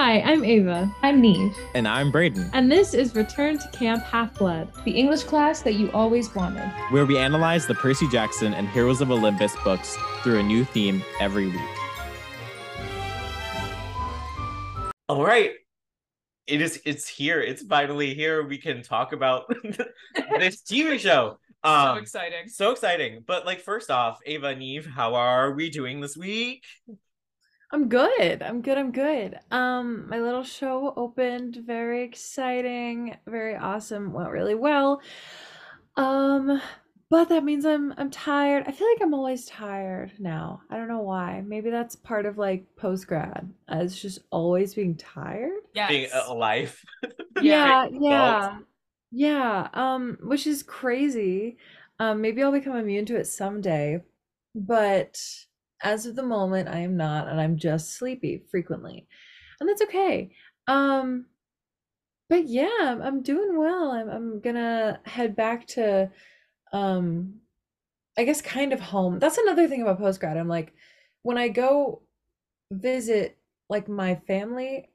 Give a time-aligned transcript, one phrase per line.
[0.00, 0.94] Hi, I'm Ava.
[1.02, 1.52] I'm Niamh.
[1.74, 2.48] And I'm Brayden.
[2.52, 6.68] And this is Return to Camp Half Blood, the English class that you always wanted.
[6.90, 11.02] Where we analyze the Percy Jackson and Heroes of Olympus books through a new theme
[11.18, 11.60] every week.
[15.08, 15.54] All right.
[16.46, 17.40] It is it's here.
[17.40, 18.46] It's finally here.
[18.46, 19.52] We can talk about
[20.38, 21.40] this TV show.
[21.64, 22.48] Um, so exciting.
[22.48, 23.24] So exciting.
[23.26, 26.62] But like first off, Ava Niamh, how are we doing this week?
[27.72, 28.42] I'm good.
[28.42, 28.78] I'm good.
[28.78, 29.38] I'm good.
[29.50, 35.02] Um, my little show opened very exciting, very awesome, went really well.
[35.96, 36.60] Um,
[37.10, 38.64] but that means I'm I'm tired.
[38.66, 40.62] I feel like I'm always tired now.
[40.70, 41.42] I don't know why.
[41.46, 43.52] Maybe that's part of like post grad.
[43.68, 45.60] As just always being tired.
[45.74, 45.88] Yeah.
[45.88, 46.82] Being alive.
[47.40, 48.58] yeah, yeah.
[49.10, 49.68] Yeah.
[49.74, 51.58] Um, which is crazy.
[52.00, 54.02] Um, maybe I'll become immune to it someday.
[54.54, 55.18] But
[55.82, 59.06] as of the moment i am not and i'm just sleepy frequently
[59.60, 60.30] and that's okay
[60.66, 61.26] um
[62.28, 66.10] but yeah i'm doing well i'm, I'm gonna head back to
[66.72, 67.34] um
[68.16, 70.72] i guess kind of home that's another thing about postgrad i'm like
[71.22, 72.02] when i go
[72.70, 74.88] visit like my family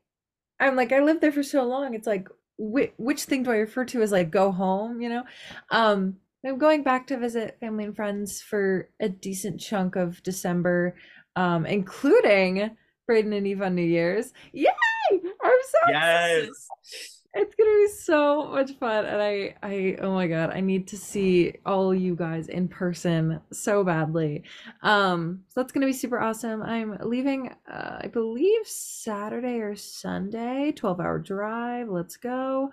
[0.59, 3.57] i'm like i lived there for so long it's like which, which thing do i
[3.57, 5.23] refer to as like go home you know?
[5.71, 10.95] Um I'm going back to visit family and friends for a decent chunk of December,
[11.35, 12.75] um, including
[13.09, 14.33] Brayden and Eve on New Year's.
[14.51, 14.67] Yay!
[15.11, 16.43] I'm so yes.
[16.43, 17.19] Excited.
[17.35, 20.97] It's gonna be so much fun, and I, I, oh my god, I need to
[20.97, 24.43] see all you guys in person so badly.
[24.83, 26.61] Um, so that's gonna be super awesome.
[26.61, 31.89] I'm leaving, uh, I believe Saturday or Sunday, twelve hour drive.
[31.89, 32.71] Let's go.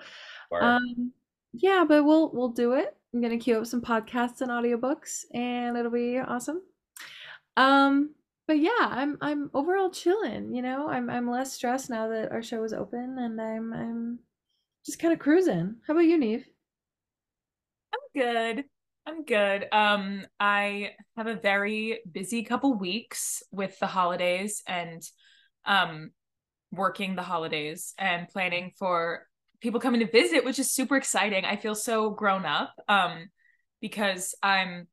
[0.61, 1.12] Um,
[1.55, 2.95] yeah, but we'll we'll do it.
[3.12, 6.62] I'm gonna queue up some podcasts and audiobooks and it'll be awesome.
[7.56, 8.14] Um,
[8.47, 10.89] but yeah, I'm I'm overall chilling, you know.
[10.89, 14.19] I'm I'm less stressed now that our show is open and I'm I'm
[14.86, 15.77] just kind of cruising.
[15.86, 16.44] How about you, Niamh?
[17.92, 18.64] I'm good.
[19.06, 19.66] I'm good.
[19.72, 25.03] Um, I have a very busy couple weeks with the holidays and
[25.65, 26.10] um
[26.72, 29.26] working the holidays and planning for
[29.60, 31.44] people coming to visit, which is super exciting.
[31.44, 33.28] I feel so grown up um,
[33.81, 34.88] because I'm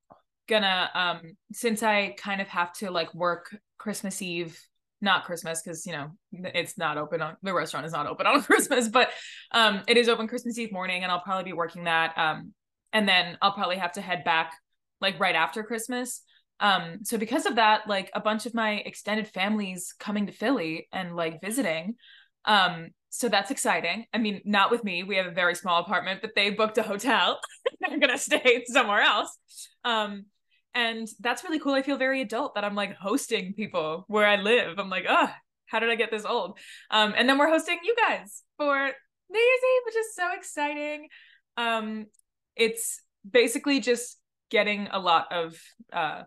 [0.47, 4.59] gonna um, since I kind of have to like work Christmas Eve,
[5.01, 8.41] not Christmas because you know it's not open on the restaurant is not open on
[8.43, 9.09] Christmas, but
[9.51, 12.17] um, it is open Christmas Eve morning, and I'll probably be working that.
[12.17, 12.53] Um,
[12.93, 14.53] and then I'll probably have to head back
[15.01, 16.21] like right after Christmas.
[16.59, 20.87] Um, so because of that, like a bunch of my extended families coming to Philly
[20.91, 21.95] and like visiting.
[22.45, 24.05] Um, so that's exciting.
[24.13, 25.01] I mean, not with me.
[25.01, 27.39] We have a very small apartment, but they booked a hotel.
[27.81, 29.35] They're gonna stay somewhere else.
[29.83, 30.25] Um,
[30.75, 31.73] and that's really cool.
[31.73, 34.77] I feel very adult that I'm like hosting people where I live.
[34.77, 35.31] I'm like, oh,
[35.65, 36.59] how did I get this old?
[36.91, 41.07] Um, and then we're hosting you guys for New Year's Eve, which is so exciting.
[41.57, 42.05] Um,
[42.55, 44.19] it's basically just
[44.51, 45.59] getting a lot of
[45.91, 46.21] uh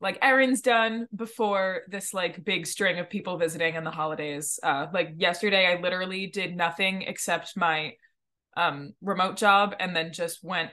[0.00, 4.58] like errands done before this like big string of people visiting in the holidays.
[4.62, 7.94] Uh like yesterday I literally did nothing except my
[8.56, 10.70] um remote job and then just went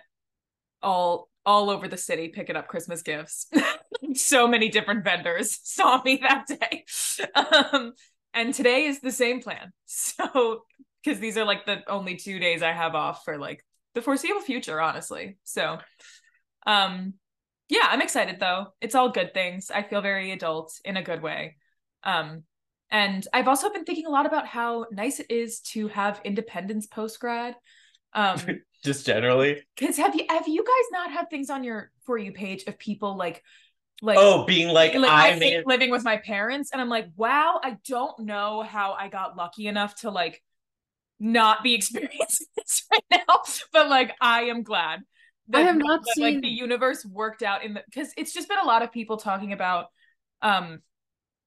[0.82, 3.48] all all over the city picking up Christmas gifts.
[4.14, 6.86] so many different vendors saw me that day.
[7.36, 7.94] Um
[8.34, 9.72] and today is the same plan.
[9.86, 10.64] So
[11.04, 13.64] because these are like the only two days I have off for like
[13.94, 15.38] the foreseeable future, honestly.
[15.44, 15.78] So
[16.66, 17.14] um
[17.74, 18.68] yeah, I'm excited though.
[18.82, 19.72] It's all good things.
[19.72, 21.56] I feel very adult in a good way.
[22.04, 22.44] Um,
[22.92, 26.86] and I've also been thinking a lot about how nice it is to have independence
[26.86, 27.56] post grad.
[28.14, 28.40] Um,
[28.86, 29.64] just generally.
[29.76, 32.78] Because have you have you guys not had things on your for you page of
[32.78, 33.42] people like
[34.04, 35.66] like oh being like, like I, made...
[35.66, 39.66] living with my parents and I'm like wow I don't know how I got lucky
[39.66, 40.44] enough to like
[41.20, 43.42] not be experiencing this right now
[43.72, 45.00] but like I am glad
[45.50, 48.34] that, I have not that, seen like the universe worked out in the because it's
[48.34, 49.88] just been a lot of people talking about
[50.42, 50.80] um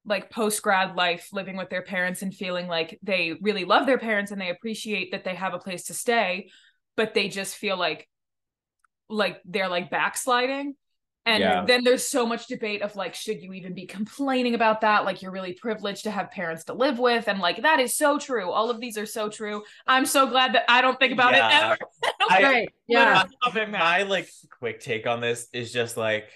[0.04, 3.98] like post grad life living with their parents and feeling like they really love their
[3.98, 6.48] parents and they appreciate that they have a place to stay
[6.96, 8.08] but they just feel like
[9.08, 10.74] like they're like backsliding
[11.26, 11.64] and yeah.
[11.64, 15.04] then there's so much debate of like, should you even be complaining about that?
[15.04, 17.26] Like, you're really privileged to have parents to live with.
[17.26, 18.48] And like, that is so true.
[18.48, 19.64] All of these are so true.
[19.88, 21.48] I'm so glad that I don't think about yeah.
[21.48, 21.78] it ever.
[22.30, 22.68] I, right.
[22.86, 23.24] Yeah.
[23.68, 24.30] My like
[24.60, 26.28] quick take on this is just like,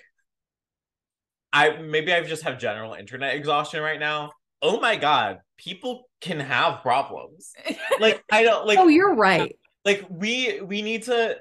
[1.53, 4.33] I maybe I just have general internet exhaustion right now.
[4.61, 5.39] Oh my God.
[5.57, 7.53] People can have problems.
[8.01, 9.57] like, I don't like, oh, you're right.
[9.85, 11.37] Like, we, we need to,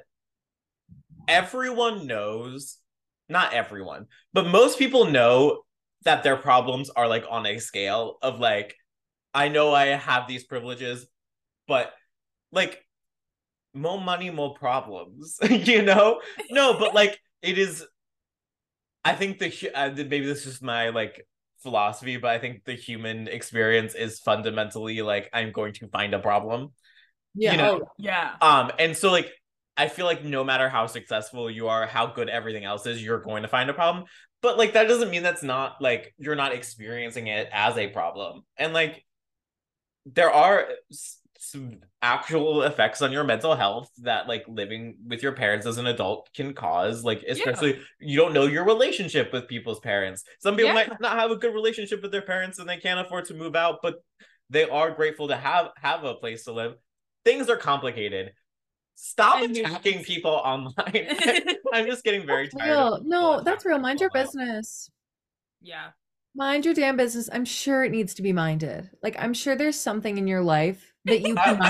[1.28, 2.78] everyone knows
[3.29, 5.61] not everyone, but most people know
[6.03, 8.75] that their problems are like on a scale of like
[9.33, 11.05] I know I have these privileges,
[11.67, 11.93] but
[12.51, 12.83] like
[13.73, 16.21] more money, more problems, you know?
[16.49, 17.85] No, but like it is
[19.05, 21.25] I think the uh, maybe this is my like
[21.61, 26.19] philosophy, but I think the human experience is fundamentally like I'm going to find a
[26.19, 26.73] problem.
[27.35, 27.51] Yeah.
[27.51, 27.79] You know?
[27.83, 28.35] Oh, yeah.
[28.41, 29.31] Um, and so like
[29.79, 33.21] I feel like no matter how successful you are, how good everything else is, you're
[33.21, 34.03] going to find a problem.
[34.41, 38.41] But like that doesn't mean that's not like you're not experiencing it as a problem.
[38.57, 39.05] And like
[40.05, 40.67] there are
[41.37, 45.87] some actual effects on your mental health that like living with your parents as an
[45.87, 47.81] adult can cause like especially yeah.
[48.01, 50.73] you don't know your relationship with people's parents some people yeah.
[50.73, 53.55] might not have a good relationship with their parents and they can't afford to move
[53.55, 53.95] out but
[54.49, 56.75] they are grateful to have have a place to live
[57.23, 58.33] things are complicated
[59.01, 60.74] stop and attacking people online.
[61.74, 63.01] I'm just getting very that's tired real.
[63.04, 63.80] no that's real.
[63.80, 64.90] mind your business.
[65.62, 65.90] Yeah.
[66.36, 67.30] Mind your damn business.
[67.31, 68.90] I'm sure it needs to be minded.
[69.01, 71.62] Like i'm sure there's something in your life that you can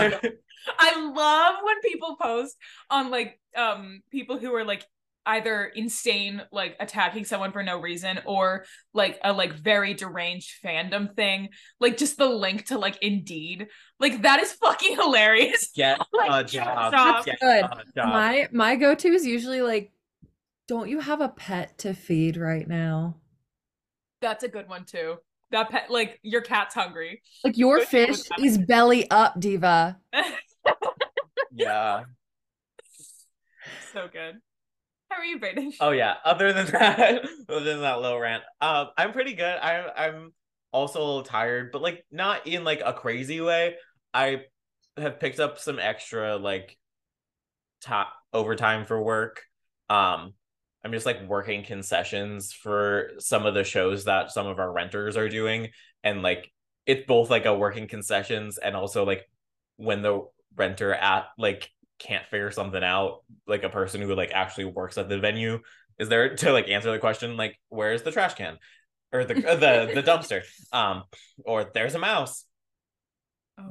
[0.78, 2.58] I love when people post
[2.90, 4.86] on like um people who are like
[5.26, 11.14] either insane like attacking someone for no reason or like a like very deranged fandom
[11.16, 11.50] thing
[11.80, 13.68] like just the link to like indeed
[14.00, 18.10] like that is fucking hilarious get like, a job that's get good job.
[18.10, 19.92] my my go-to is usually like
[20.68, 23.16] don't you have a pet to feed right now
[24.22, 25.18] that's a good one too
[25.52, 27.22] that pet, like your cat's hungry.
[27.44, 29.98] Like your fish is belly up, diva.
[31.52, 32.04] yeah.
[33.94, 34.40] So good.
[35.10, 35.78] How are you, British?
[35.80, 36.16] Oh yeah.
[36.24, 39.58] Other than that, other than that low rant, um, I'm pretty good.
[39.60, 40.34] I'm I'm
[40.72, 43.76] also a little tired, but like not in like a crazy way.
[44.14, 44.44] I
[44.98, 46.78] have picked up some extra like
[47.82, 49.44] top overtime for work.
[49.90, 50.34] Um,
[50.84, 55.18] I'm just like working concessions for some of the shows that some of our renters
[55.18, 55.70] are doing.
[56.04, 56.52] And like
[56.86, 59.28] it's both like a working concessions and also like
[59.78, 60.26] when the
[60.56, 61.70] renter at like
[62.00, 65.60] can't figure something out, like a person who like actually works at the venue
[66.00, 68.58] is there to like answer the question like where's the trash can
[69.12, 70.42] or the the the dumpster
[70.72, 71.04] um
[71.46, 72.46] or there's a mouse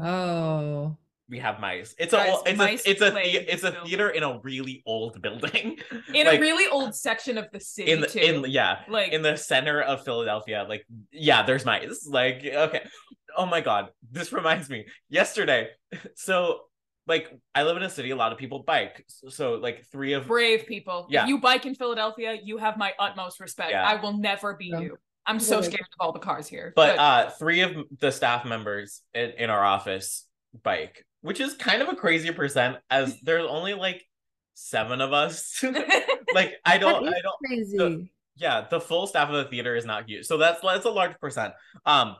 [0.00, 0.96] oh
[1.30, 1.94] we have mice.
[1.98, 5.78] It's a it's a it's a the, it's a theater in a really old building.
[6.14, 8.18] In like, a really old section of the city in the, too.
[8.18, 10.64] In yeah, like in the center of Philadelphia.
[10.66, 12.06] Like yeah, there's mice.
[12.10, 12.88] Like okay.
[13.36, 14.86] Oh my god, this reminds me.
[15.10, 15.68] Yesterday,
[16.14, 16.60] so
[17.08, 19.04] like I live in a city, a lot of people bike.
[19.28, 21.06] So like three of brave people.
[21.10, 21.22] Yeah.
[21.22, 23.70] If you bike in Philadelphia, you have my utmost respect.
[23.70, 23.82] Yeah.
[23.82, 24.80] I will never be yeah.
[24.80, 24.98] you.
[25.26, 26.72] I'm so scared of all the cars here.
[26.76, 30.26] But, but uh three of the staff members in, in our office
[30.62, 34.06] bike which is kind of a crazy percent as there's only like
[34.54, 35.62] seven of us.
[36.34, 37.76] like I don't I don't crazy.
[37.76, 38.06] The,
[38.36, 40.26] yeah, the full staff of the theater is not huge.
[40.26, 41.54] So that's that's a large percent.
[41.84, 42.16] Um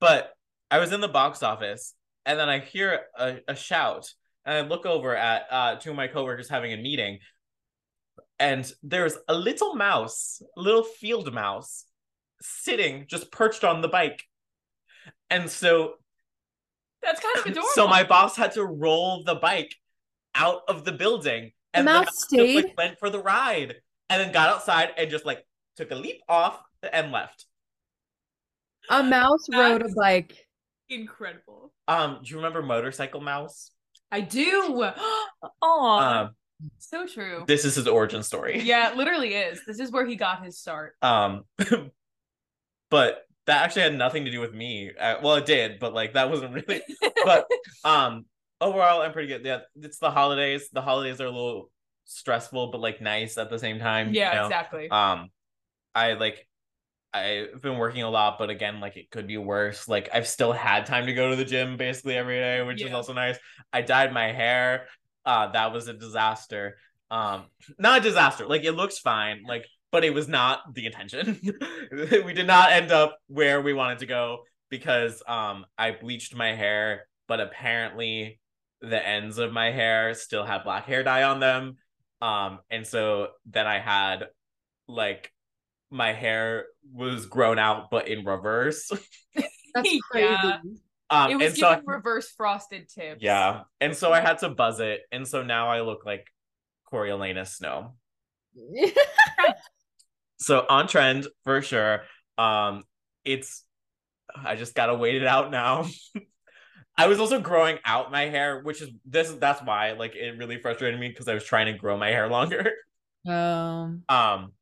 [0.00, 0.32] but
[0.70, 1.94] I was in the box office
[2.26, 4.12] and then I hear a, a shout
[4.44, 7.18] and I look over at uh two of my coworkers having a meeting
[8.38, 11.84] and there's a little mouse, a little field mouse
[12.40, 14.24] sitting just perched on the bike.
[15.30, 15.94] And so
[17.02, 17.68] that's kind of adorable.
[17.74, 19.74] So my boss had to roll the bike
[20.34, 22.54] out of the building, and the mouse stayed.
[22.54, 23.74] Just, like, went for the ride,
[24.08, 25.44] and then got outside and just like
[25.76, 26.60] took a leap off
[26.92, 27.46] and left.
[28.88, 30.47] A mouse That's rode a bike.
[30.90, 31.72] Incredible.
[31.86, 33.72] Um, do you remember Motorcycle Mouse?
[34.10, 34.90] I do.
[35.62, 36.30] Oh, um,
[36.78, 37.44] so true.
[37.46, 38.60] This is his origin story.
[38.64, 39.60] Yeah, it literally is.
[39.66, 40.94] This is where he got his start.
[41.00, 41.44] Um,
[42.90, 44.90] but that actually had nothing to do with me.
[44.98, 46.82] Uh, well, it did, but like that wasn't really.
[47.24, 47.46] but
[47.84, 48.24] um,
[48.60, 49.44] overall, I'm pretty good.
[49.44, 50.68] Yeah, it's the holidays.
[50.72, 51.70] The holidays are a little
[52.04, 54.12] stressful, but like nice at the same time.
[54.12, 54.46] Yeah, you know?
[54.46, 54.90] exactly.
[54.90, 55.28] Um,
[55.94, 56.47] I like.
[57.12, 59.88] I've been working a lot, but again, like it could be worse.
[59.88, 62.88] Like I've still had time to go to the gym basically every day, which yeah.
[62.88, 63.38] is also nice.
[63.72, 64.86] I dyed my hair.
[65.24, 66.76] Uh, that was a disaster.
[67.10, 67.44] Um,
[67.78, 68.46] not a disaster.
[68.46, 69.42] Like it looks fine.
[69.46, 71.40] Like but it was not the intention.
[72.24, 76.54] we did not end up where we wanted to go because um I bleached my
[76.54, 78.40] hair, but apparently
[78.80, 81.76] the ends of my hair still had black hair dye on them.
[82.20, 84.26] Um and so then I had
[84.86, 85.32] like
[85.90, 88.90] my hair was grown out but in reverse.
[89.74, 90.28] That's crazy.
[90.28, 90.60] Yeah.
[91.10, 93.22] Um, it was giving so reverse frosted tips.
[93.22, 93.62] Yeah.
[93.80, 95.02] And so I had to buzz it.
[95.10, 96.26] And so now I look like
[96.92, 97.94] Coriolanus Snow.
[100.38, 102.02] so on trend for sure.
[102.36, 102.84] Um,
[103.24, 103.64] it's
[104.34, 105.86] I just gotta wait it out now.
[106.96, 110.60] I was also growing out my hair, which is this that's why like it really
[110.60, 112.72] frustrated me because I was trying to grow my hair longer.
[113.26, 114.52] Um um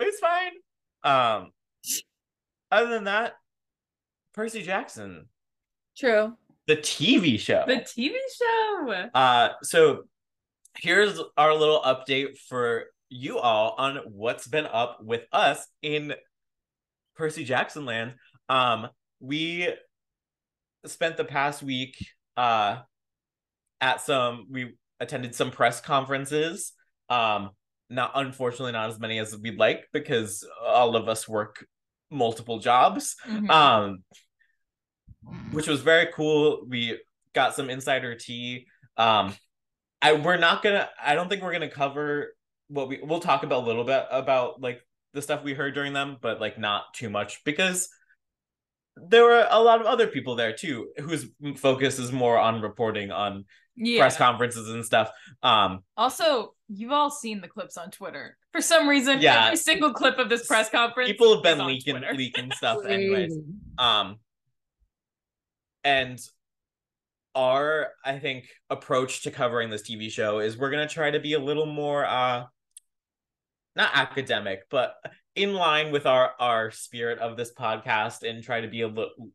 [0.00, 0.52] it's fine.
[1.04, 1.50] Um
[2.70, 3.34] other than that,
[4.34, 5.28] Percy Jackson.
[5.96, 6.34] True.
[6.66, 7.64] The TV show.
[7.66, 9.08] The TV show.
[9.14, 10.02] Uh so
[10.76, 16.14] here's our little update for you all on what's been up with us in
[17.16, 18.14] Percy Jackson land.
[18.48, 18.88] Um
[19.20, 19.68] we
[20.86, 21.96] spent the past week
[22.36, 22.78] uh
[23.80, 26.72] at some we attended some press conferences.
[27.08, 27.50] Um
[27.90, 31.66] not unfortunately not as many as we'd like because all of us work
[32.10, 33.16] multiple jobs.
[33.26, 33.50] Mhm.
[33.50, 34.04] Um
[35.52, 36.64] which was very cool.
[36.66, 37.00] We
[37.34, 38.66] got some insider tea.
[38.96, 39.34] Um
[40.00, 42.34] I we're not gonna I don't think we're gonna cover
[42.68, 44.80] what we we'll talk about a little bit about like
[45.14, 47.88] the stuff we heard during them, but like not too much because
[48.96, 51.26] there were a lot of other people there too whose
[51.56, 53.44] focus is more on reporting on
[53.78, 54.00] yeah.
[54.00, 55.10] press conferences and stuff.
[55.42, 58.36] Um Also, you've all seen the clips on Twitter.
[58.52, 59.46] For some reason, Yeah.
[59.46, 61.08] every single clip of this press conference.
[61.08, 62.14] people have been leaking Twitter.
[62.14, 63.34] leaking stuff anyways.
[63.78, 64.16] Um
[65.84, 66.18] and
[67.34, 71.34] our I think approach to covering this TV show is we're gonna try to be
[71.34, 72.44] a little more uh
[73.76, 74.96] not academic, but
[75.36, 79.30] in line with our our spirit of this podcast and try to be a little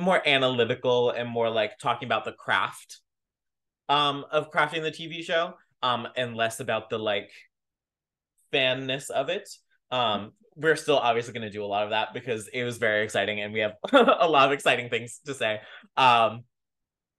[0.00, 3.00] more analytical and more like talking about the craft
[3.88, 7.30] um of crafting the TV show um and less about the like
[8.52, 9.48] fanness of it.
[9.90, 13.02] Um we're still obviously going to do a lot of that because it was very
[13.02, 15.60] exciting and we have a lot of exciting things to say.
[15.96, 16.44] Um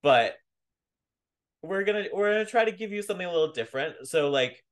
[0.04, 0.36] but
[1.62, 4.08] we're going to we're going to try to give you something a little different.
[4.08, 4.64] So like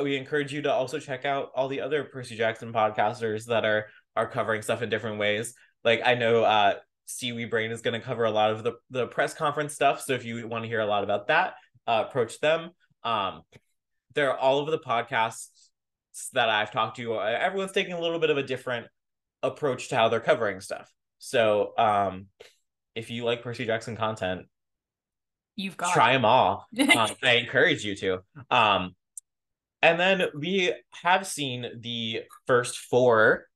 [0.00, 3.86] we encourage you to also check out all the other Percy Jackson podcasters that are
[4.16, 5.54] are covering stuff in different ways.
[5.84, 6.74] Like I know uh
[7.06, 10.00] Seaweed Brain is going to cover a lot of the the press conference stuff.
[10.00, 11.54] So if you want to hear a lot about that,
[11.86, 12.70] uh, approach them.
[13.02, 13.42] Um,
[14.14, 15.68] they're all over the podcasts
[16.32, 17.20] that I've talked to.
[17.20, 18.86] Everyone's taking a little bit of a different
[19.42, 20.90] approach to how they're covering stuff.
[21.18, 22.26] So um,
[22.94, 24.46] if you like Percy Jackson content,
[25.56, 26.66] You've got try them all.
[26.96, 28.20] um, I encourage you to.
[28.50, 28.94] Um,
[29.82, 33.46] and then we have seen the first four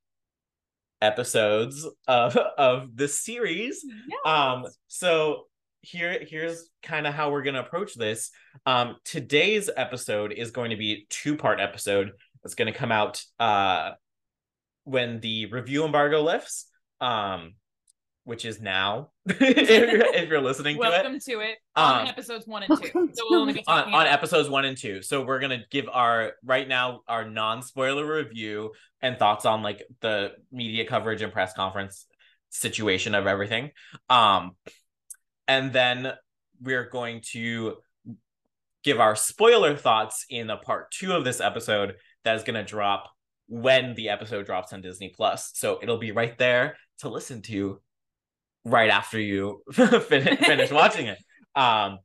[1.01, 3.85] episodes of of this series.
[4.25, 5.45] Um, so
[5.81, 8.31] here here's kind of how we're gonna approach this.
[8.67, 12.13] Um, today's episode is going to be a two part episode.
[12.45, 13.93] It's gonna come out uh
[14.85, 16.67] when the review embargo lifts.
[17.01, 17.55] Um,
[18.29, 22.09] which is now if, you're, if you're listening to it Welcome to it on Um,
[22.09, 23.09] episodes one and two.
[23.15, 26.35] So we'll only be on, on episodes one and two so we're gonna give our
[26.45, 32.05] right now our non-spoiler review and thoughts on like the media coverage and press conference
[32.51, 33.71] situation of everything.
[34.11, 34.57] Um
[35.47, 36.13] and then
[36.61, 37.77] we're going to
[38.85, 41.95] give our spoiler thoughts in a part two of this episode
[42.25, 43.09] that is gonna drop
[43.47, 45.51] when the episode drops on Disney Plus.
[45.55, 47.81] So it'll be right there to listen to
[48.71, 51.19] right after you finish, finish watching it.
[51.55, 51.99] Um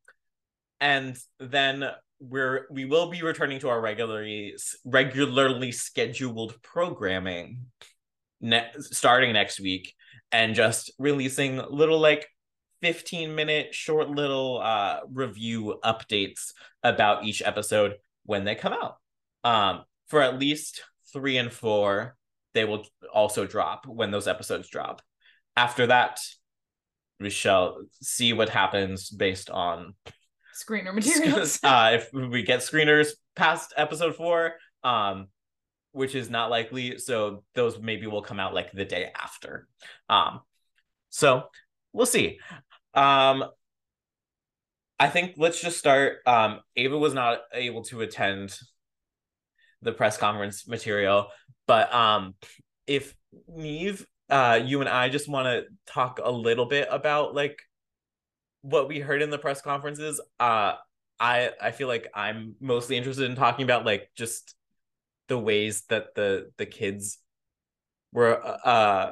[0.79, 1.89] and then
[2.19, 4.55] we're we will be returning to our regularly
[4.85, 7.65] regularly scheduled programming
[8.41, 9.93] ne- starting next week
[10.31, 12.27] and just releasing little like
[12.81, 16.51] 15 minute short little uh review updates
[16.81, 18.97] about each episode when they come out
[19.43, 22.15] um for at least 3 and 4
[22.53, 25.01] they will also drop when those episodes drop
[25.55, 26.19] after that
[27.23, 29.95] we shall see what happens based on
[30.53, 31.59] screener materials.
[31.63, 34.53] uh, if we get screeners past episode four,
[34.83, 35.27] um,
[35.93, 39.67] which is not likely, so those maybe will come out like the day after.
[40.09, 40.41] Um,
[41.09, 41.45] so
[41.93, 42.39] we'll see.
[42.93, 43.45] Um,
[44.99, 46.17] I think let's just start.
[46.25, 48.57] Um, Ava was not able to attend
[49.81, 51.27] the press conference material,
[51.67, 52.35] but um,
[52.87, 53.15] if
[53.49, 57.61] Niamh, uh, you and I just want to talk a little bit about like
[58.61, 60.73] what we heard in the press conferences uh
[61.19, 64.55] i i feel like i'm mostly interested in talking about like just
[65.27, 67.17] the ways that the the kids
[68.13, 69.11] were uh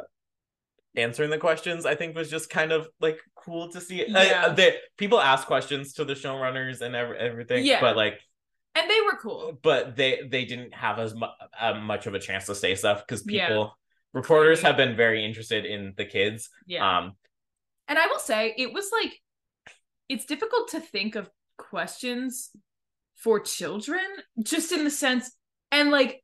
[0.96, 4.56] answering the questions i think was just kind of like cool to see Yeah.
[4.58, 7.82] uh, people ask questions to the showrunners and every, everything Yeah.
[7.82, 8.22] but like
[8.74, 9.60] and they were cool.
[9.62, 11.28] but they they didn't have as mu-
[11.60, 13.78] uh, much of a chance to say stuff because people
[14.14, 16.98] reporters have been very interested in the kids Yeah.
[17.00, 17.14] um
[17.88, 19.14] And I will say, it was like,
[20.10, 22.50] it's difficult to think of questions
[23.16, 24.02] for children,
[24.42, 25.32] just in the sense,
[25.72, 26.24] and like,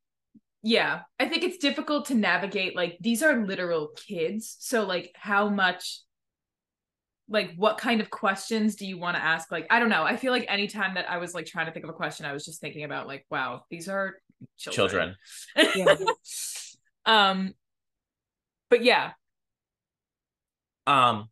[0.63, 2.75] yeah, I think it's difficult to navigate.
[2.75, 4.57] Like, these are literal kids.
[4.59, 6.01] So, like, how much,
[7.29, 9.51] like, what kind of questions do you want to ask?
[9.51, 10.03] Like, I don't know.
[10.03, 12.33] I feel like anytime that I was like trying to think of a question, I
[12.33, 14.15] was just thinking about, like, wow, these are
[14.57, 15.15] children.
[15.55, 15.95] children Yeah.
[17.05, 17.53] um,
[18.69, 19.13] but yeah,
[20.85, 21.29] Um,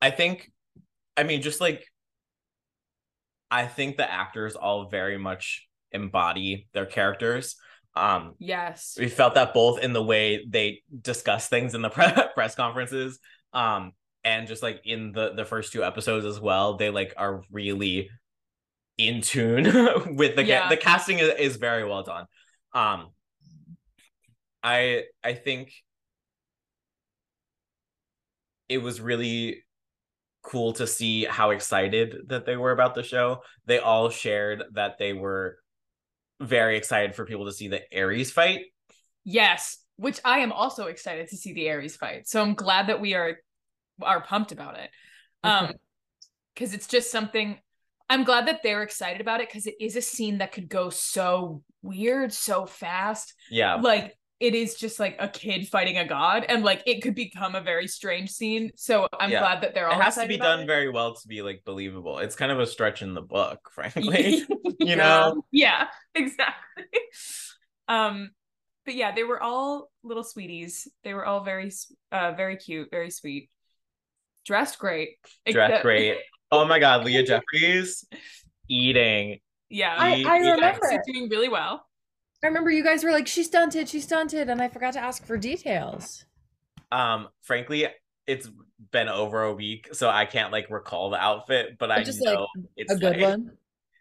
[0.00, 0.50] I think,
[1.16, 1.84] I mean, just like,
[3.50, 7.56] I think the actors all very much embody their characters.
[7.94, 12.12] Um, yes, we felt that both in the way they discuss things in the pre-
[12.34, 13.18] press conferences,
[13.52, 13.92] um,
[14.24, 16.76] and just like in the the first two episodes as well.
[16.76, 18.10] They like are really
[18.98, 19.64] in tune
[20.16, 20.68] with the Yeah.
[20.68, 22.26] the casting is, is very well done.
[22.74, 23.08] Um,
[24.62, 25.72] I I think
[28.68, 29.62] it was really
[30.42, 33.42] cool to see how excited that they were about the show.
[33.66, 35.58] They all shared that they were
[36.40, 38.60] very excited for people to see the Ares fight.
[39.24, 42.28] yes, which I am also excited to see the Ares fight.
[42.28, 43.38] So I'm glad that we are
[44.02, 44.90] are pumped about it.
[45.42, 45.72] Um,
[46.54, 47.58] because it's just something.
[48.08, 50.90] I'm glad that they're excited about it because it is a scene that could go
[50.90, 53.34] so weird, so fast.
[53.50, 53.76] Yeah.
[53.76, 57.54] like it is just like a kid fighting a god and like it could become
[57.54, 59.40] a very strange scene so i'm Yeah.
[59.40, 60.66] glad that they're all It has to be done it.
[60.66, 62.18] very well to be like believable.
[62.18, 64.44] It's kind of a stretch in the book, frankly.
[64.48, 64.94] you Yeah.
[64.96, 65.42] know?
[65.52, 66.84] yeah exactly
[67.88, 68.30] um
[68.84, 71.72] but yeah they were all little sweeties they were all very
[72.12, 73.48] uh very cute very sweet
[74.44, 75.16] dressed great
[75.46, 76.18] Dressed Except- great.
[76.52, 78.04] Oh my god, Leah Jeffries
[78.68, 79.38] eating.
[79.70, 81.02] yeah I, I remember.
[81.06, 81.85] Doing really well
[82.46, 85.26] I remember you guys were like, "She stunted, she stunted," and I forgot to ask
[85.26, 86.24] for details.
[86.92, 87.88] Um, frankly,
[88.24, 88.48] it's
[88.92, 92.46] been over a week, so I can't like recall the outfit, but I just know
[92.54, 93.50] like it's a good like- one.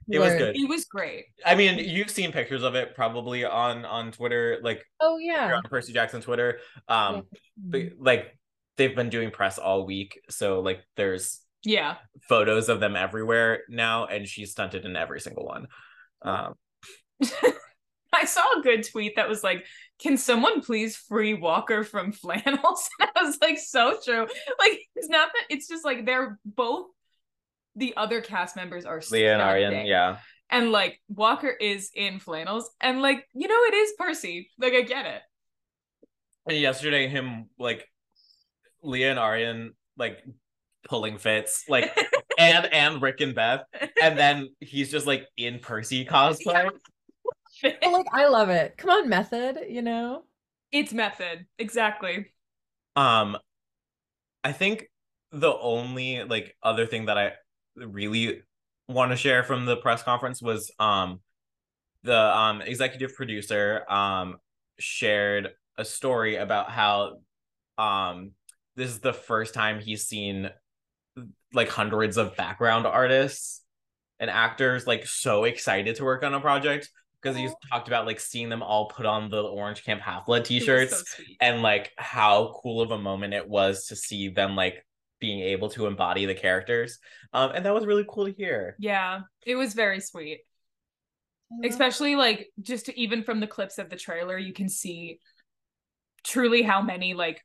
[0.08, 0.56] It was good.
[0.56, 4.86] it was great I mean, you've seen pictures of it probably on on Twitter, like
[5.00, 5.56] Oh yeah.
[5.56, 6.60] on Percy Jackson Twitter.
[6.88, 7.24] Um,
[7.58, 8.38] but, like
[8.78, 11.96] they've been doing press all week, so like there's yeah
[12.30, 15.66] photos of them everywhere now, and she's stunted in every single one.
[16.22, 16.54] Um,
[18.16, 19.66] I saw a good tweet that was like,
[20.00, 24.28] "Can someone please free Walker from flannels?" And I was like, "So true."
[24.60, 26.88] Like, it's not that it's just like they're both
[27.76, 30.18] the other cast members are Leah and Aryan, yeah.
[30.50, 34.50] and like Walker is in flannels, and like you know, it is Percy.
[34.58, 35.22] Like, I get it.
[36.48, 37.88] And yesterday, him like
[38.84, 40.24] Leah and Aryan like
[40.88, 41.98] pulling fits, like
[42.38, 43.66] and and Rick and Beth,
[44.02, 46.70] and then he's just like in Percy cosplay.
[47.62, 48.78] But like, I love it.
[48.78, 49.60] Come on, method.
[49.70, 50.24] You know.
[50.72, 52.28] it's method exactly.
[52.96, 53.38] Um,
[54.44, 54.90] I think
[55.32, 57.34] the only like other thing that I
[57.76, 58.42] really
[58.88, 61.20] want to share from the press conference was um
[62.04, 64.38] the um executive producer um
[64.80, 67.18] shared a story about how
[67.78, 68.32] um
[68.76, 70.50] this is the first time he's seen
[71.54, 73.62] like hundreds of background artists
[74.20, 76.90] and actors like so excited to work on a project
[77.26, 80.46] because he's talked about like seeing them all put on the Orange Camp Half Blood
[80.46, 84.86] t-shirts so and like how cool of a moment it was to see them like
[85.20, 87.00] being able to embody the characters
[87.34, 88.76] um and that was really cool to hear.
[88.78, 90.42] Yeah, it was very sweet.
[91.64, 95.20] Especially like just even from the clips of the trailer you can see
[96.24, 97.42] truly how many like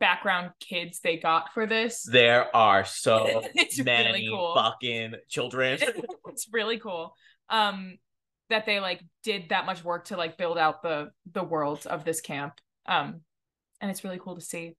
[0.00, 2.06] background kids they got for this.
[2.10, 4.54] There are so It's really many cool.
[4.54, 5.78] fucking children.
[6.28, 7.14] It's really cool.
[7.50, 7.98] Um
[8.50, 12.04] that they like did that much work to like build out the the world of
[12.04, 12.54] this camp.
[12.86, 13.20] Um
[13.80, 14.76] and it's really cool to see.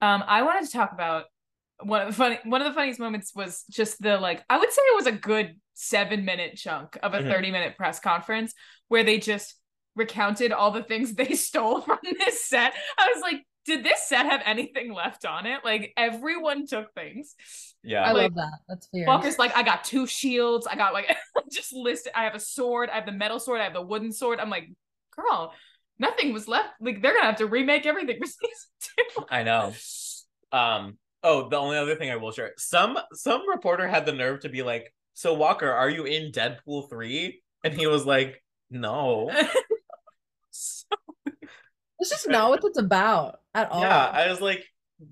[0.00, 1.24] Um i wanted to talk about
[1.82, 4.70] one of the funny one of the funniest moments was just the like i would
[4.70, 7.28] say it was a good seven minute chunk of a Mhm.
[7.28, 8.54] 30 minute press conference
[8.88, 9.56] where they just
[9.96, 12.72] recounted all the things they stole from this set.
[12.98, 17.34] I was like did this set have anything left on it like everyone took things
[17.84, 18.58] yeah I like, love that.
[18.68, 19.06] That's fair.
[19.06, 20.66] Walker's like, I got two shields.
[20.66, 21.14] I got like
[21.50, 22.12] just listed.
[22.14, 22.90] I have a sword.
[22.90, 23.60] I have the metal sword.
[23.60, 24.38] I have the wooden sword.
[24.38, 24.70] I'm like,
[25.16, 25.52] girl,
[25.98, 26.68] nothing was left.
[26.80, 28.70] Like they're gonna have to remake everything for season
[29.16, 29.24] two.
[29.30, 29.72] i know
[30.52, 34.40] um oh the only other thing i will share some some reporter had the nerve
[34.40, 39.30] to be like so walker are you in deadpool 3 and he was like no
[40.50, 40.86] So-
[42.00, 43.80] It's just not what it's about at all.
[43.80, 44.64] Yeah, I was like,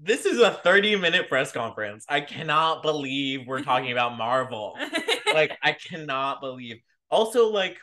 [0.02, 2.04] this is a 30 minute press conference.
[2.08, 4.76] I cannot believe we're talking about Marvel.
[5.32, 6.78] Like, I cannot believe.
[7.08, 7.78] Also, like,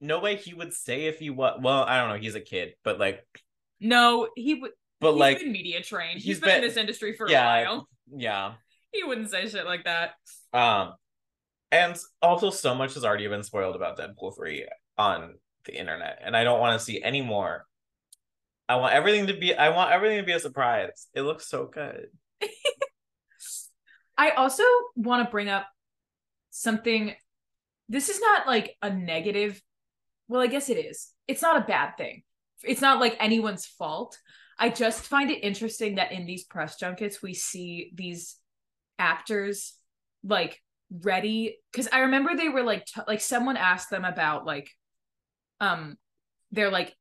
[0.00, 1.60] no way he would say if he was.
[1.62, 2.16] Well, I don't know.
[2.16, 3.24] He's a kid, but like,
[3.78, 4.72] no, he would.
[5.00, 6.14] but he's like, been media trained.
[6.14, 7.60] he's he's been, in this industry for yeah.
[7.60, 7.88] a while.
[8.12, 8.54] yeah.
[8.90, 10.14] He wouldn't say shit like that.
[10.52, 10.94] Um,
[11.70, 14.66] and also, so much has already been spoiled about Deadpool 3
[14.98, 17.66] on the internet, and I don't want to see any more.
[18.68, 19.54] I want everything to be.
[19.54, 21.08] I want everything to be a surprise.
[21.14, 22.06] It looks so good.
[24.18, 24.64] I also
[24.96, 25.66] want to bring up
[26.50, 27.14] something.
[27.88, 29.60] This is not like a negative.
[30.28, 31.10] Well, I guess it is.
[31.26, 32.22] It's not a bad thing.
[32.62, 34.18] It's not like anyone's fault.
[34.58, 38.36] I just find it interesting that in these press junkets we see these
[38.98, 39.74] actors
[40.24, 40.60] like
[41.00, 44.70] ready because I remember they were like t- like someone asked them about like
[45.60, 45.96] um
[46.52, 46.94] they're like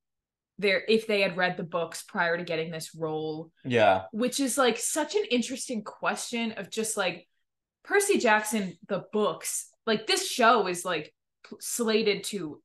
[0.61, 4.03] they're if they had read the books prior to getting this role Yeah.
[4.11, 7.27] which is like such an interesting question of just like
[7.83, 11.13] Percy Jackson the books like this show is like
[11.49, 12.61] p- slated to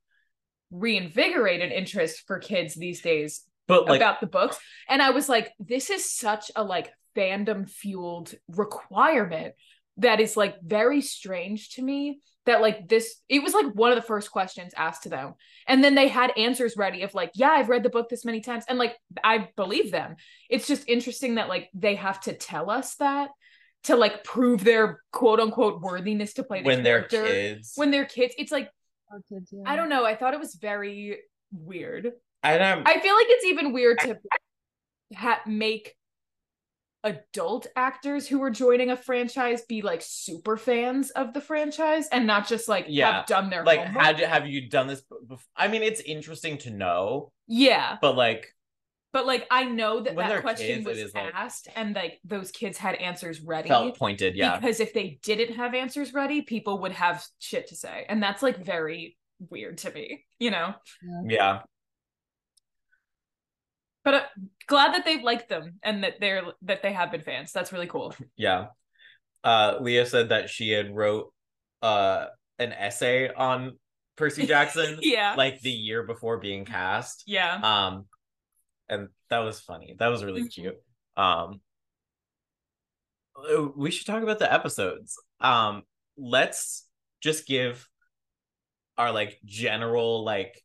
[0.70, 5.28] reinvigorate an interest for kids these days But like about the books and i was
[5.28, 9.54] like this is such a like fandom fueled requirement
[9.98, 13.96] that is like very strange to me that like this it was like one of
[13.96, 15.34] the first questions asked to them.
[15.66, 18.40] And then they had answers ready of like yeah i've read the book this many
[18.40, 18.64] times.
[18.68, 20.16] And like i believe them.
[20.48, 23.30] It's just interesting that like they have to tell us that
[23.84, 27.72] to like prove their quote unquote worthiness to play the when they're kids.
[27.76, 28.34] when they're kids.
[28.38, 28.70] It's like
[29.28, 29.62] kids, yeah.
[29.66, 30.04] i don't know.
[30.04, 31.18] I thought it was very
[31.52, 32.12] weird.
[32.42, 34.18] And I'm I feel like it's even weird to
[35.14, 35.94] ha- make
[37.06, 42.26] adult actors who are joining a franchise be like super fans of the franchise and
[42.26, 44.04] not just like Yeah, have done their like homework.
[44.04, 45.38] had have you done this before?
[45.56, 48.48] I mean, it's interesting to know, yeah, but like
[49.12, 52.50] but like I know that that question kids, was is, like- asked and like those
[52.50, 53.68] kids had answers ready.
[53.68, 54.34] felt pointed.
[54.36, 54.58] Yeah.
[54.58, 58.42] Because if they didn't have answers ready, people would have shit to say, and that's
[58.42, 60.74] like very weird to me, you know.
[61.24, 61.60] Yeah.
[64.04, 64.22] But uh,
[64.66, 67.52] glad that they've liked them and that they're that they have been fans.
[67.52, 68.14] That's really cool.
[68.36, 68.66] Yeah.
[69.44, 71.32] Uh Leah said that she had wrote
[71.82, 72.26] uh
[72.58, 73.78] an essay on
[74.16, 75.34] Percy Jackson Yeah.
[75.36, 77.22] like the year before being cast.
[77.26, 77.54] Yeah.
[77.62, 78.06] Um
[78.88, 79.94] and that was funny.
[79.98, 80.52] That was really Mhm.
[80.54, 80.76] cute.
[81.16, 81.60] Um
[83.36, 85.16] uh, we should talk about the episodes.
[85.40, 85.82] Um
[86.16, 86.86] let's
[87.20, 87.88] just give
[88.98, 90.62] our like general like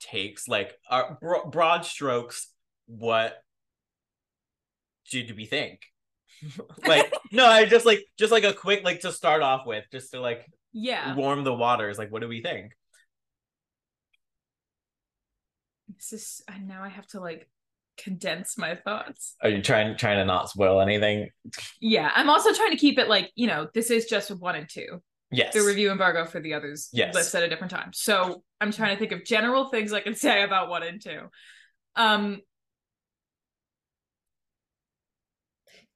[0.00, 2.48] takes like our bro- broad strokes
[2.86, 3.36] what
[5.10, 5.80] did we think
[6.86, 10.10] like no i just like just like a quick like to start off with just
[10.12, 11.14] to like Yeah.
[11.14, 12.72] warm the waters like what do we think
[15.96, 17.48] This is and now I have to like
[17.96, 19.36] condense my thoughts.
[19.42, 21.28] are you trying trying to not spoil anything
[21.80, 22.10] Yeah.
[22.14, 25.00] I'm also trying to keep it like, you know, this is just one and two.
[25.30, 27.14] yes The review embargo for the others Yes.
[27.14, 27.92] lists at a different time.
[27.92, 31.20] So I'm trying to think of general things I can say about one and two.
[31.94, 32.40] Um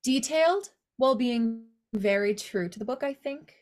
[0.02, 3.54] Detailed while being very true to the book, I think.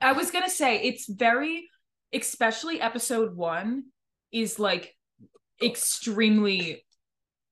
[0.00, 1.68] I was gonna say it's very,
[2.12, 3.84] especially episode one,
[4.32, 4.94] is like
[5.62, 6.84] extremely,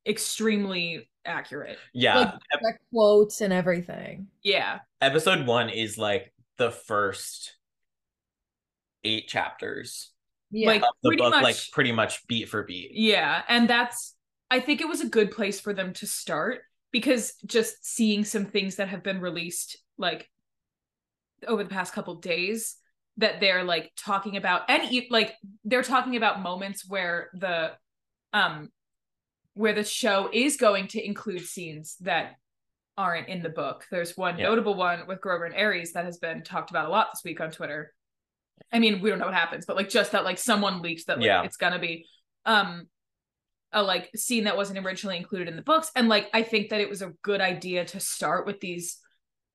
[0.06, 1.78] extremely accurate.
[1.94, 4.26] yeah Like direct quotes and everything.
[4.42, 4.80] Yeah.
[5.00, 7.56] episode one is like the first
[9.04, 10.10] eight chapters
[10.50, 10.66] Yeah.
[10.68, 14.14] Like of the pretty book much like pretty much beat for beat Yeah, and that's
[14.50, 16.62] I think it was a good place for them to start
[16.92, 20.28] because just seeing some things that have been released like
[21.46, 22.76] over the past couple days
[23.18, 27.72] that they're like talking about and like they're talking about moments where the
[28.32, 28.70] um
[29.54, 32.36] where the show is going to include scenes that
[32.96, 33.86] aren't in the book.
[33.90, 34.44] There's one Yeah.
[34.46, 37.40] notable one with Grover and Ares that has been talked about a lot this week
[37.40, 37.92] on Twitter.
[38.70, 41.18] I mean, we don't know what happens, but like just that like someone leaks that
[41.18, 41.42] like Yeah.
[41.42, 42.06] it's gonna be
[42.46, 42.86] um
[43.72, 45.90] a like scene that wasn't originally included in the books.
[45.96, 48.98] And like I think that it was a good idea to start with these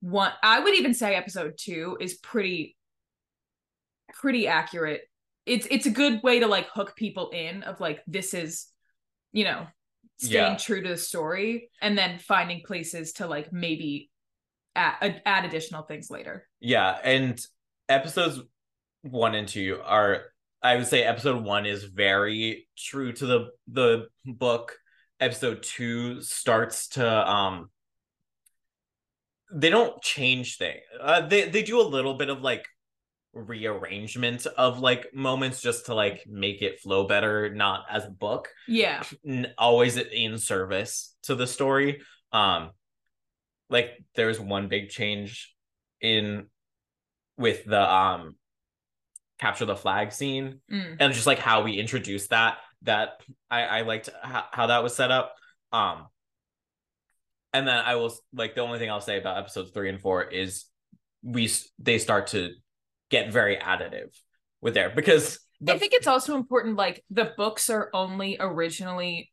[0.02, 2.76] one I would even say episode two is pretty
[4.14, 5.02] pretty accurate.
[5.46, 8.68] It's it's a good way to like hook people in of like this is,
[9.32, 9.68] you know,
[10.18, 10.58] staying Yeah.
[10.58, 14.10] true to the story and then finding places to like maybe
[14.76, 16.48] add, uh, add additional things later.
[16.60, 17.40] Yeah, and
[17.90, 18.42] episodes
[19.04, 20.24] one and two are
[20.62, 24.78] I would say episode one is very true to the the book.
[25.20, 27.70] Episode two starts to um
[29.54, 30.82] they don't change things.
[31.00, 32.66] Uh, they they do a little bit of like
[33.34, 38.50] rearrangement of like moments just to like make it flow better, not as a book
[38.68, 39.04] Yeah.
[39.28, 42.02] n- always in service to the story
[42.34, 42.72] um
[43.70, 45.54] like there's one big change
[46.02, 46.48] in
[47.38, 48.36] with the um
[49.40, 50.98] capture the flag scene Mm.
[51.00, 54.96] and just like how we introduced that that i i liked how, how that was
[54.96, 55.36] set up
[55.72, 56.08] um
[57.54, 60.24] and then i will like the only thing i'll say about episodes three and four
[60.24, 60.66] is
[61.24, 62.52] we they start to
[63.10, 64.10] get very additive
[64.62, 69.32] with there because the, I think it's also important like the books are only originally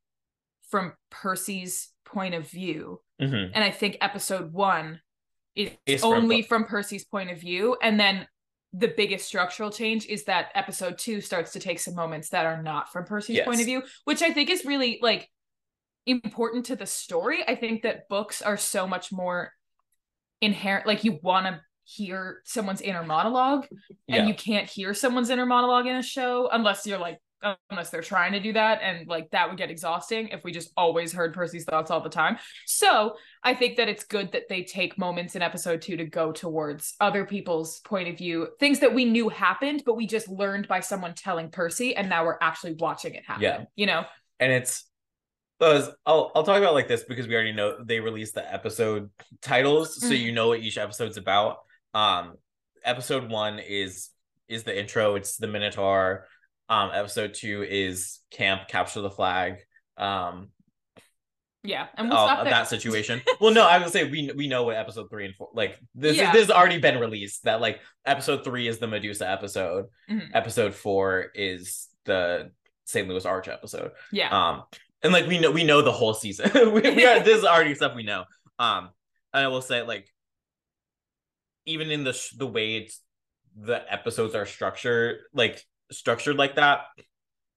[0.70, 3.02] from Percy's point of view.
[3.20, 3.50] Mhm.
[3.54, 5.00] And I think episode 1
[5.54, 6.48] is from only book.
[6.48, 8.26] from Percy's point of view and then
[8.76, 12.60] the biggest structural change is that episode 2 starts to take some moments that are
[12.60, 15.30] not from Percy's point of view, which I think is really like
[16.06, 17.44] important to the story.
[17.46, 19.52] I think that books are so much more
[20.40, 23.66] inherent like you want to hear someone's inner monologue
[24.08, 24.26] and Yeah.
[24.26, 27.18] you can't hear someone's inner monologue in a show unless you're like
[27.70, 30.70] unless they're trying to do that and like that would get exhausting if we just
[30.76, 32.38] always heard Percy's thoughts all the time.
[32.66, 36.32] So, I think that it's good that they take moments in episode 2 to go
[36.32, 40.66] towards other people's point of view, things that we knew happened but we just learned
[40.68, 43.42] by someone telling Percy and now we're actually watching it happen.
[43.42, 43.64] Yeah.
[43.76, 44.04] You know.
[44.40, 44.84] and it's
[45.60, 49.10] those I'll I'll talk about like this because we already know they released the episode
[49.40, 50.18] titles, so Mhm.
[50.20, 51.58] you know what each episode's about.
[51.94, 52.34] Um,
[52.84, 54.10] episode one is
[54.48, 55.14] is the intro.
[55.14, 56.26] It's the Minotaur.
[56.68, 59.58] Um, episode two is Camp Capture the Flag.
[59.96, 60.48] Um,
[61.62, 63.22] Yeah, and we'll stop that situation.
[63.40, 66.16] well, no, I would say we we know what episode three and four like this.
[66.16, 66.32] Yeah.
[66.32, 67.44] This has already been released.
[67.44, 69.86] That like episode three is the Medusa episode.
[70.10, 70.30] Mhm.
[70.34, 72.50] Episode four is the
[72.84, 73.08] St.
[73.08, 73.92] Louis Arch episode.
[74.12, 74.28] Yeah.
[74.30, 74.64] Um,
[75.02, 76.50] and like we know we know the whole season.
[76.72, 78.24] we, we are this is already stuff we know.
[78.58, 78.90] Um,
[79.32, 80.08] and I will say like
[81.66, 83.00] even in the sh- the way it's
[83.56, 86.80] the episodes are structured, like structured like that,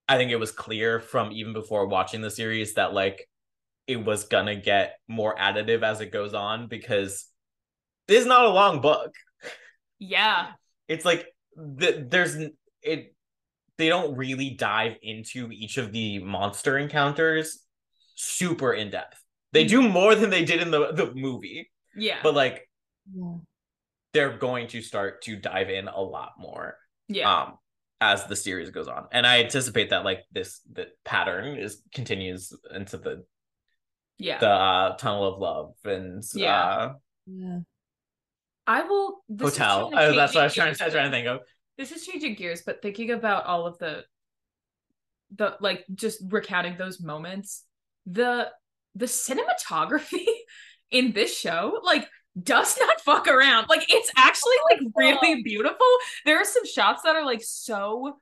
[0.07, 3.27] I think it was clear from even before watching the series that like
[3.87, 7.25] it was gonna get more additive as it goes on because
[8.07, 9.13] this is not a long book.
[9.99, 10.51] yeah.
[10.87, 12.35] It's like the, there's
[12.81, 13.13] it
[13.77, 17.59] they don't really dive into each of the monster encounters
[18.15, 19.21] super in depth.
[19.53, 22.19] They do more than they did in the the movie, Yeah.
[22.23, 22.69] but like
[23.13, 23.37] Yeah.
[24.13, 27.31] they're going to start to dive in a lot more yeah.
[27.43, 27.57] um
[27.99, 29.07] as the series goes on.
[29.11, 33.25] And I anticipate that like this the pattern is continues into the
[34.19, 34.39] yeah.
[34.39, 36.55] the uh, tunnel of love and Yeah.
[36.55, 36.93] uh
[37.25, 37.59] Yeah.
[38.65, 39.91] I will this is hotel.
[39.95, 41.39] Oh, that's what I was changing trying, I was trying to think of.
[41.77, 44.03] this is changing gears, but thinking about all of the
[45.35, 47.63] the like just recounting those moments,
[48.05, 48.49] the
[48.95, 50.25] the cinematography
[50.91, 52.07] in this show, like
[52.41, 53.67] does not fuck around.
[53.69, 55.87] Like it's actually like really beautiful.
[56.25, 58.19] There are some shots that are like so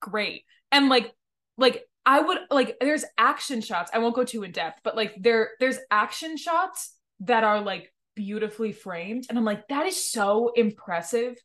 [0.00, 0.44] great.
[0.70, 1.12] And like
[1.56, 3.90] like I would like there's action shots.
[3.92, 7.92] I won't go too in depth, but like there there's action shots that are like
[8.14, 11.36] beautifully framed and I'm like that is so impressive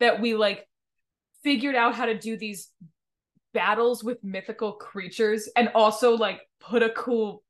[0.00, 0.66] that we like
[1.42, 2.70] figured out how to do these
[3.52, 7.43] battles with mythical creatures and also like put a cool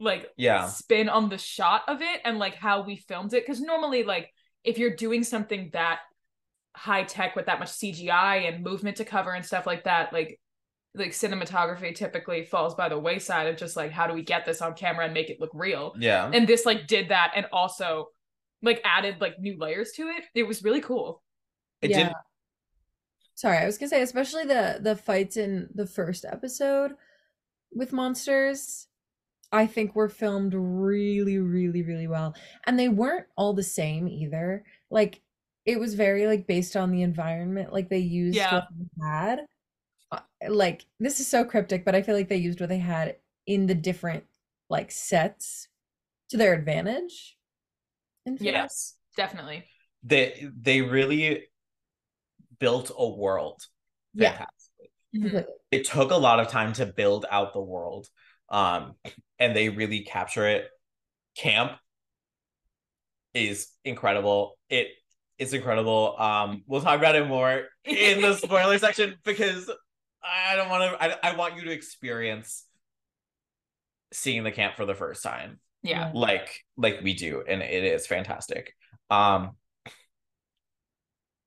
[0.00, 0.66] like Yeah.
[0.66, 4.32] spin on the shot of it and like how we filmed it because normally like
[4.64, 6.00] if you're doing something that
[6.74, 10.40] high tech with that much CGI and movement to cover and stuff like that like
[10.94, 14.60] like cinematography typically falls by the wayside of just like how do we get this
[14.62, 16.30] on camera and make it look real Yeah.
[16.32, 18.08] and this like did that and also
[18.62, 21.22] like added like new layers to it it was really cool
[21.82, 22.04] It Yeah.
[22.04, 22.12] did
[23.34, 26.92] Sorry, I was gonna say, especially the the fights in the first episode
[27.72, 28.86] with monsters,
[29.52, 32.34] I think were filmed really, really, really well.
[32.66, 34.64] And they weren't all the same either.
[34.90, 35.22] Like
[35.66, 37.72] it was very like based on the environment.
[37.72, 38.54] Like they used Yeah.
[38.54, 39.40] what they had.
[40.12, 43.16] Uh, Like this is so cryptic, but I feel like they used what they had
[43.46, 44.24] in the different
[44.70, 45.68] like sets
[46.30, 47.36] to their advantage.
[48.38, 49.64] yes definitely
[50.02, 51.48] they they really
[52.58, 53.66] built a world
[54.14, 54.30] Yeah.
[54.30, 54.90] fantastically.
[55.14, 55.44] Completely.
[55.70, 58.08] It took a lot of time to build out the world.
[58.50, 58.94] Um
[59.38, 60.68] and they really capture it.
[61.36, 61.72] Camp
[63.34, 64.58] is incredible.
[64.68, 64.88] It
[65.38, 66.16] is incredible.
[66.18, 69.70] Um we'll talk about it more in the spoiler section because
[70.22, 72.64] I don't want to I, I want you to experience
[74.12, 78.06] seeing the camp for the first time yeah like like we do and it is
[78.06, 78.74] fantastic
[79.08, 79.52] um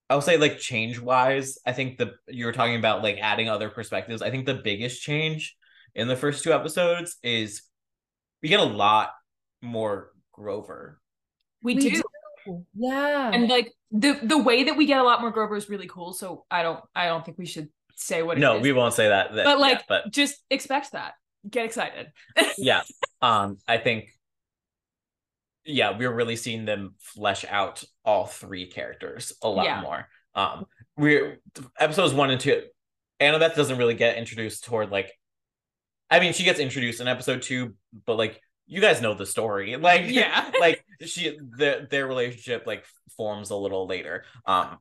[0.10, 3.70] i'll say like change wise i think the you were talking about like adding other
[3.70, 5.56] perspectives i think the biggest change
[5.96, 7.62] in the first two episodes is
[8.42, 9.12] we get a lot
[9.62, 11.00] more grover
[11.62, 12.02] we, We do.
[12.46, 12.66] do.
[12.76, 13.32] Yeah.
[13.34, 16.12] and like the the way that we get a lot more grover is really cool
[16.14, 18.64] so i don't i don't think we should say what it no is.
[18.64, 21.14] we won't say that, that but like yeah, but just expect that
[21.50, 22.08] get excited
[22.58, 22.82] yeah
[23.22, 24.10] um i think
[25.66, 29.82] yeah we're really seeing them flesh out all three characters a lot Yeah.
[29.82, 30.66] more um
[30.98, 31.40] we're
[31.80, 32.64] episodes one and two
[33.22, 35.12] annabeth doesn't really get introduced toward like
[36.14, 37.74] i mean she gets introduced in episode two
[38.06, 39.76] but like you guys know the story.
[39.84, 40.52] Like Yeah.
[40.60, 42.86] like she their their relationship like
[43.18, 44.24] forms a little later.
[44.46, 44.78] Um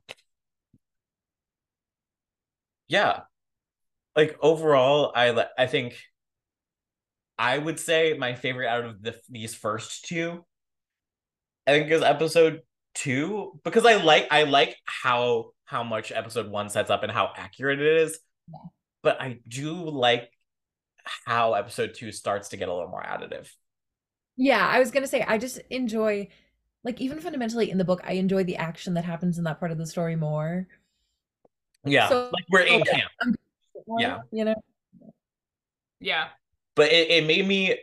[2.87, 3.21] yeah.
[4.15, 5.97] Like overall i i think
[7.37, 10.45] i would say my favorite out of the these first two
[11.65, 12.61] i think is episode
[12.93, 17.31] two because i like i like how how much episode one sets up and how
[17.35, 18.19] accurate it is.
[19.01, 20.29] But i do like
[21.25, 23.49] how episode two starts to get a little more additive.
[24.35, 26.29] Yeah, I was gonna say I just enjoy
[26.83, 29.71] like even fundamentally in the book, I enjoy the action that happens in that part
[29.71, 30.67] of the story more.
[31.85, 33.11] Yeah, so, like we're in camp.
[33.99, 34.55] yeah, you know.
[35.99, 36.27] Yeah,
[36.75, 37.77] but it, it made me.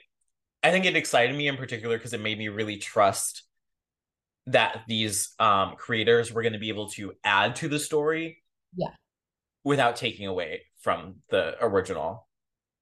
[0.63, 3.45] I think it excited me in particular because it made me really trust
[4.47, 8.43] that these um creators were going to be able to add to the story.
[8.77, 8.91] Yeah.
[9.65, 12.27] Without taking away from the original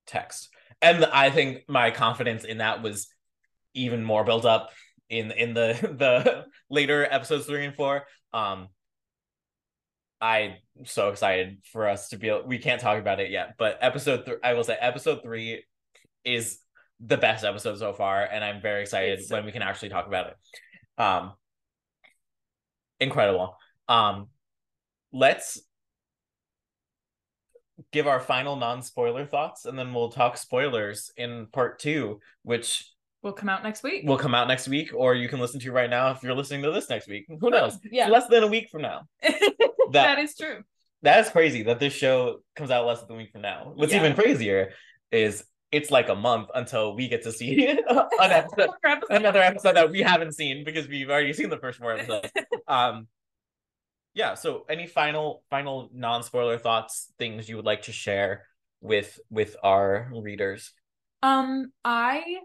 [0.09, 0.49] text.
[0.83, 3.09] And I think my confidence in that was
[3.75, 4.71] even more built up
[5.09, 8.05] in in the the later episodes three and four.
[8.33, 8.69] Um,
[10.21, 12.29] I'm so excited for us to be.
[12.29, 15.65] Able, we can't talk about it yet, but episode three, I will say, episode three
[16.25, 16.59] is
[17.01, 20.07] the best episode so far, and I'm very excited so when we can actually talk
[20.07, 21.03] about it.
[21.03, 21.33] Um,
[22.99, 23.57] incredible.
[23.89, 24.29] Um,
[25.13, 25.61] let's
[27.93, 32.91] give our final non-spoiler thoughts, and then we'll talk spoilers in part two, which
[33.23, 34.07] will come out next week.
[34.07, 36.63] Will come out next week, or you can listen to right now if you're listening
[36.63, 37.27] to this next week.
[37.29, 37.79] Who knows?
[37.91, 39.03] Yeah, less than a week from now.
[39.23, 39.59] that,
[39.93, 40.63] that is true.
[41.03, 43.73] That is crazy that this show comes out less than a week from now.
[43.75, 44.01] What's yeah.
[44.01, 44.73] even crazier
[45.13, 48.71] is it's like a month until we get to see an episode,
[49.11, 52.31] another episode that we haven't seen because we've already seen the first four episodes.
[52.67, 53.07] um,
[54.19, 54.35] yeah.
[54.35, 58.47] So, any final final non spoiler thoughts, things you would like to share
[58.81, 60.73] with with our readers?
[61.23, 62.41] Um, I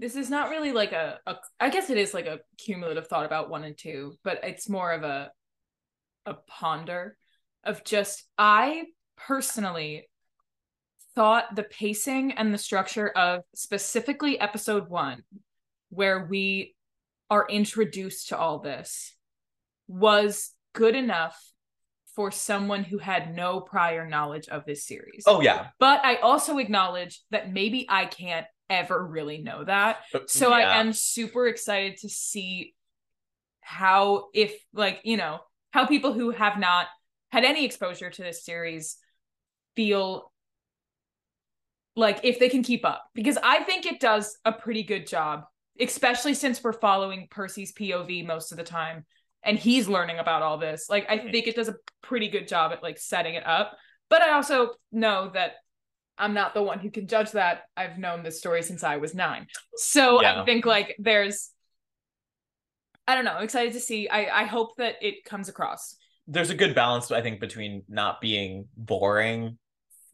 [0.00, 3.24] this is not really like a, a I guess it is like a cumulative thought
[3.24, 5.30] about one and two, but it's more of a
[6.26, 7.16] a ponder
[7.62, 10.08] of just I personally
[11.14, 15.22] thought the pacing and the structure of specifically episode 1
[15.90, 16.74] where we
[17.30, 19.14] are introduced to all this
[19.90, 21.36] was good enough
[22.14, 25.24] for someone who had no prior knowledge of this series.
[25.26, 25.68] Oh yeah.
[25.78, 29.98] But I also acknowledge that maybe I can't ever really know that.
[30.26, 30.54] So yeah.
[30.54, 32.74] I am super excited to see
[33.60, 35.40] how if like, you know,
[35.72, 36.86] how people who have not
[37.32, 38.96] had any exposure to this series
[39.76, 40.32] feel
[41.96, 45.44] like if they can keep up because I think it does a pretty good job,
[45.80, 49.04] especially since we're following Percy's POV most of the time
[49.42, 50.86] and he's learning about all this.
[50.88, 53.76] Like I think it does a pretty good job at like setting it up.
[54.08, 55.52] But I also know that
[56.18, 57.62] I'm not the one who can judge that.
[57.76, 59.46] I've known this story since I was nine.
[59.76, 60.42] So yeah.
[60.42, 61.50] I think like there's
[63.08, 64.08] I don't know, I'm excited to see.
[64.08, 65.96] I I hope that it comes across.
[66.26, 69.58] There's a good balance, I think, between not being boring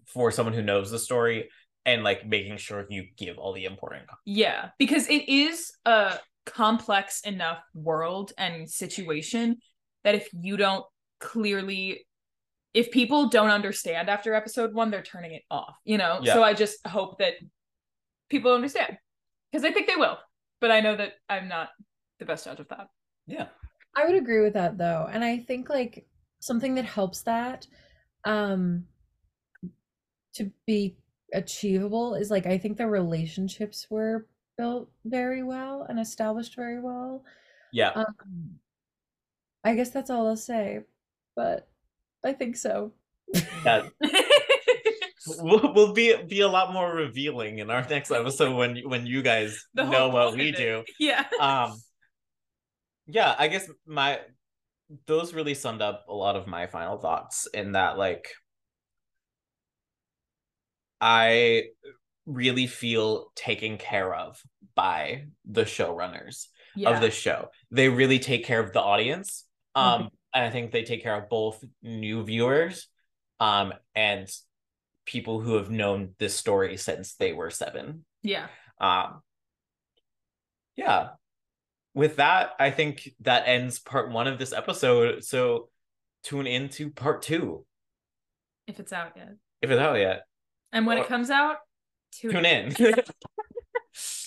[0.06, 1.50] for someone who knows the story
[1.84, 4.04] and like making sure you give all the important.
[4.24, 9.58] Yeah, because it is a complex enough world and situation
[10.04, 10.84] that if you don't
[11.20, 12.06] clearly
[12.72, 16.20] if people don't understand after episode one, they're turning it off, you know?
[16.22, 16.34] Yeah.
[16.34, 17.32] So I just hope that
[18.28, 18.98] people understand
[19.50, 20.18] because I think they will.
[20.60, 21.70] But I know that I'm not
[22.18, 22.88] the best judge of that.
[23.26, 23.46] Yeah.
[23.94, 25.08] I would agree with that though.
[25.10, 26.06] And I think like
[26.40, 27.66] something that helps that
[28.24, 28.84] um
[30.34, 30.98] to be
[31.32, 37.24] achievable is like I think the relationships were built very well and established very well.
[37.72, 37.90] Yeah.
[37.90, 38.58] Um,
[39.64, 40.80] I guess that's all I'll say.
[41.34, 41.68] But
[42.24, 42.92] I think so.
[43.64, 43.88] Yeah.
[45.38, 49.22] we'll, we'll be be a lot more revealing in our next episode when when you
[49.22, 50.84] guys know what we do.
[50.98, 51.24] Yeah.
[51.40, 51.78] Um.
[53.08, 54.18] Yeah, I guess my
[55.06, 58.28] those really summed up a lot of my final thoughts in that like
[61.00, 61.64] I
[62.26, 64.42] really feel taken care of
[64.74, 66.90] by the showrunners yeah.
[66.90, 67.48] of the show.
[67.70, 69.44] They really take care of the audience.
[69.74, 70.08] Um, mm-hmm.
[70.34, 72.88] I think they take care of both new viewers
[73.40, 74.28] um, and
[75.06, 78.04] people who have known this story since they were seven.
[78.22, 78.48] Yeah.
[78.80, 79.22] Um,
[80.76, 81.10] yeah.
[81.94, 85.24] With that, I think that ends part one of this episode.
[85.24, 85.70] So
[86.24, 87.64] tune in to part two.
[88.66, 89.36] If it's out yet.
[89.62, 90.24] If it's out yet.
[90.72, 91.56] And when or, it comes out,
[92.20, 92.74] tune, tune in.